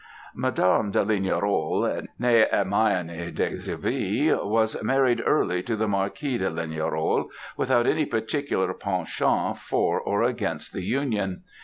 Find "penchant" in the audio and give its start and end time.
8.73-9.59